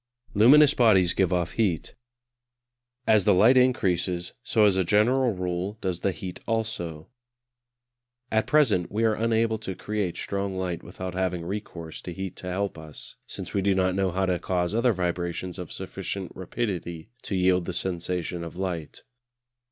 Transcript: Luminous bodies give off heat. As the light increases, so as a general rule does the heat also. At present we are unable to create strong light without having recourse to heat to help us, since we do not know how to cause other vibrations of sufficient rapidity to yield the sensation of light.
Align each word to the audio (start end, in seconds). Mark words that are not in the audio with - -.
Luminous 0.33 0.73
bodies 0.73 1.13
give 1.13 1.31
off 1.31 1.51
heat. 1.51 1.93
As 3.05 3.23
the 3.25 3.35
light 3.35 3.55
increases, 3.55 4.33
so 4.41 4.65
as 4.65 4.75
a 4.75 4.83
general 4.83 5.31
rule 5.35 5.77
does 5.79 5.99
the 5.99 6.11
heat 6.11 6.39
also. 6.47 7.07
At 8.31 8.47
present 8.47 8.91
we 8.91 9.03
are 9.03 9.13
unable 9.13 9.59
to 9.59 9.75
create 9.75 10.17
strong 10.17 10.57
light 10.57 10.81
without 10.81 11.13
having 11.13 11.45
recourse 11.45 12.01
to 12.01 12.13
heat 12.13 12.35
to 12.37 12.47
help 12.49 12.79
us, 12.79 13.17
since 13.27 13.53
we 13.53 13.61
do 13.61 13.75
not 13.75 13.93
know 13.93 14.09
how 14.09 14.25
to 14.25 14.39
cause 14.39 14.73
other 14.73 14.91
vibrations 14.93 15.59
of 15.59 15.71
sufficient 15.71 16.31
rapidity 16.33 17.11
to 17.21 17.35
yield 17.35 17.65
the 17.65 17.71
sensation 17.73 18.43
of 18.43 18.57
light. 18.57 19.03